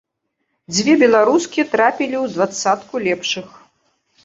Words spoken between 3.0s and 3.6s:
лепшых.